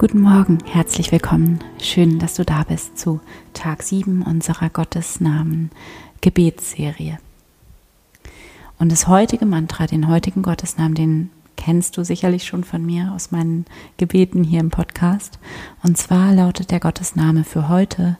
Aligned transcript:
Guten 0.00 0.22
Morgen, 0.22 0.60
herzlich 0.64 1.12
willkommen. 1.12 1.62
Schön, 1.78 2.18
dass 2.18 2.32
du 2.32 2.42
da 2.42 2.62
bist 2.62 2.98
zu 2.98 3.20
Tag 3.52 3.82
7 3.82 4.22
unserer 4.22 4.70
Gottesnamen 4.70 5.70
Gebetsserie. 6.22 7.18
Und 8.78 8.90
das 8.90 9.08
heutige 9.08 9.44
Mantra, 9.44 9.86
den 9.86 10.08
heutigen 10.08 10.40
Gottesnamen, 10.40 10.94
den 10.94 11.30
kennst 11.56 11.98
du 11.98 12.02
sicherlich 12.02 12.44
schon 12.44 12.64
von 12.64 12.82
mir 12.82 13.12
aus 13.14 13.30
meinen 13.30 13.66
Gebeten 13.98 14.42
hier 14.42 14.60
im 14.60 14.70
Podcast. 14.70 15.38
Und 15.82 15.98
zwar 15.98 16.32
lautet 16.32 16.70
der 16.70 16.80
Gottesname 16.80 17.44
für 17.44 17.68
heute 17.68 18.16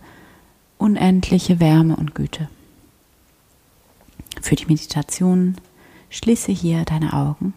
unendliche 0.77 1.61
Wärme 1.61 1.97
und 1.97 2.15
Güte. 2.15 2.51
Für 4.43 4.55
die 4.55 4.67
Meditation 4.67 5.57
schließe 6.11 6.53
hier 6.53 6.85
deine 6.85 7.15
Augen. 7.15 7.55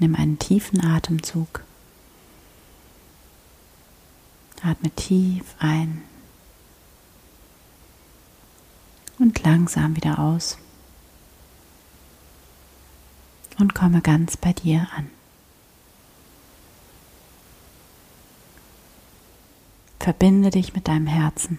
Nimm 0.00 0.16
einen 0.16 0.40
tiefen 0.40 0.84
Atemzug 0.84 1.62
Atme 4.64 4.90
tief 4.90 5.54
ein 5.58 6.02
und 9.18 9.42
langsam 9.42 9.94
wieder 9.94 10.18
aus 10.18 10.56
und 13.58 13.74
komme 13.74 14.00
ganz 14.00 14.38
bei 14.38 14.54
dir 14.54 14.88
an. 14.96 15.10
Verbinde 20.00 20.50
dich 20.50 20.74
mit 20.74 20.88
deinem 20.88 21.06
Herzen. 21.06 21.58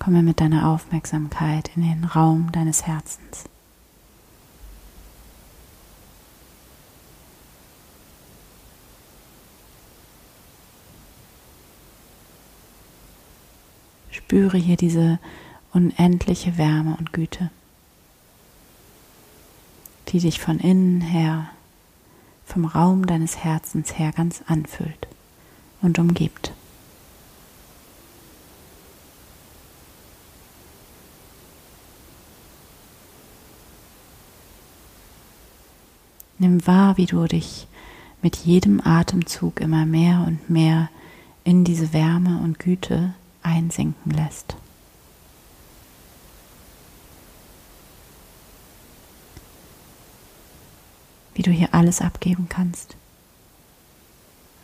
Komme 0.00 0.22
mit 0.22 0.40
deiner 0.40 0.68
Aufmerksamkeit 0.68 1.70
in 1.76 1.82
den 1.82 2.04
Raum 2.04 2.50
deines 2.52 2.86
Herzens. 2.86 3.49
Spüre 14.10 14.56
hier 14.58 14.76
diese 14.76 15.18
unendliche 15.72 16.58
Wärme 16.58 16.96
und 16.98 17.12
Güte, 17.12 17.50
die 20.08 20.18
dich 20.18 20.40
von 20.40 20.58
innen 20.58 21.00
her, 21.00 21.50
vom 22.44 22.64
Raum 22.64 23.06
deines 23.06 23.38
Herzens 23.38 23.98
her 23.98 24.12
ganz 24.12 24.42
anfüllt 24.46 25.06
und 25.82 25.98
umgibt. 25.98 26.52
Nimm 36.38 36.66
wahr, 36.66 36.96
wie 36.96 37.06
du 37.06 37.26
dich 37.26 37.66
mit 38.22 38.36
jedem 38.36 38.80
Atemzug 38.80 39.60
immer 39.60 39.84
mehr 39.84 40.24
und 40.26 40.48
mehr 40.48 40.88
in 41.44 41.64
diese 41.64 41.92
Wärme 41.92 42.40
und 42.42 42.58
Güte 42.58 43.14
einsinken 43.42 44.12
lässt. 44.12 44.56
Wie 51.34 51.42
du 51.42 51.50
hier 51.50 51.72
alles 51.72 52.00
abgeben 52.00 52.48
kannst, 52.48 52.96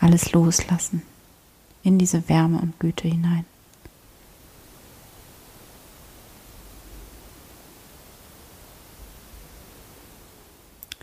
alles 0.00 0.32
loslassen 0.32 1.02
in 1.82 1.98
diese 1.98 2.28
Wärme 2.28 2.58
und 2.58 2.78
Güte 2.80 3.08
hinein. 3.08 3.46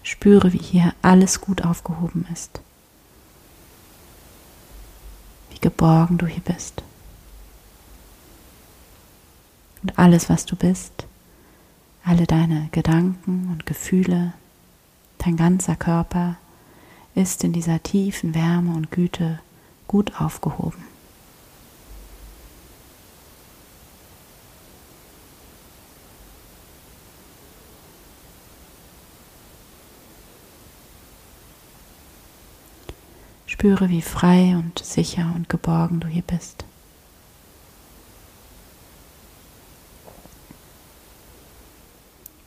Spüre, 0.04 0.54
wie 0.54 0.58
hier 0.58 0.94
alles 1.02 1.42
gut 1.42 1.64
aufgehoben 1.64 2.28
ist, 2.32 2.62
wie 5.50 5.60
geborgen 5.60 6.18
du 6.18 6.28
hier 6.28 6.44
bist 6.44 6.83
und 9.84 10.00
alles, 10.00 10.30
was 10.30 10.46
du 10.46 10.56
bist, 10.56 11.06
alle 12.06 12.26
deine 12.26 12.70
Gedanken 12.72 13.50
und 13.52 13.66
Gefühle, 13.66 14.34
dein 15.20 15.36
ganzer 15.38 15.76
Körper 15.76 16.38
ist 17.16 17.44
in 17.44 17.54
dieser 17.54 17.84
tiefen 17.84 18.34
Wärme 18.34 18.74
und 18.74 18.92
Güte 18.92 19.40
gut 19.88 20.20
aufgehoben. 20.20 20.84
Spüre, 33.46 33.90
wie 33.90 34.02
frei 34.02 34.56
und 34.58 34.80
sicher 34.80 35.32
und 35.36 35.48
geborgen 35.48 36.00
du 36.00 36.08
hier 36.08 36.24
bist. 36.24 36.66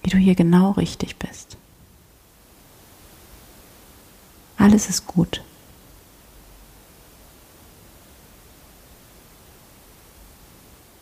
Wie 0.06 0.10
du 0.10 0.18
hier 0.18 0.36
genau 0.36 0.70
richtig 0.70 1.16
bist. 1.16 1.56
Alles 4.56 4.88
ist 4.88 5.08
gut. 5.08 5.42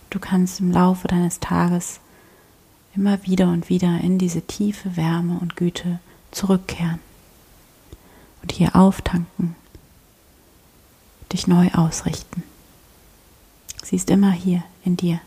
Du 0.09 0.19
kannst 0.19 0.59
im 0.61 0.73
Laufe 0.73 1.07
deines 1.07 1.39
Tages 1.39 2.01
immer 2.95 3.23
wieder 3.25 3.49
und 3.49 3.69
wieder 3.69 4.01
in 4.01 4.17
diese 4.17 4.41
tiefe 4.41 4.97
Wärme 4.97 5.39
und 5.39 5.55
Güte 5.57 5.99
zurückkehren 6.31 7.01
und 8.41 8.53
hier 8.53 8.75
auftanken, 8.75 9.55
dich 11.31 11.47
neu 11.47 11.69
ausrichten. 11.75 12.43
Sie 13.83 13.97
ist 13.97 14.09
immer 14.09 14.33
hier 14.33 14.63
in 14.83 14.97
dir. 14.97 15.21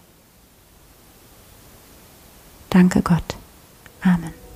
Danke 2.72 3.04
Gott. 3.04 3.38
Amen. 4.08 4.47